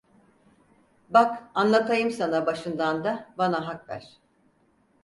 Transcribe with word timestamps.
Bak, 1.09 1.43
anlatayım 1.55 2.11
sana 2.11 2.45
başından 2.45 3.03
da, 3.03 3.29
bana 3.37 3.67
hak 3.67 3.89
ver. 3.89 4.17